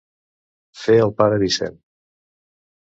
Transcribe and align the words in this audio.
Fer 0.85 0.95
el 1.03 1.15
pare 1.21 1.39
Vicent. 1.47 1.81